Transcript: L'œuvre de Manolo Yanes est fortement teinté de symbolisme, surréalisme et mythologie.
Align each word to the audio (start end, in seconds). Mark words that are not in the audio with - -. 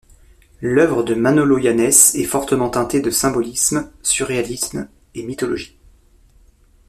L'œuvre 0.63 1.03
de 1.03 1.13
Manolo 1.13 1.59
Yanes 1.59 2.15
est 2.15 2.23
fortement 2.23 2.71
teinté 2.71 3.01
de 3.01 3.11
symbolisme, 3.11 3.91
surréalisme 4.01 4.89
et 5.13 5.21
mythologie. 5.21 5.77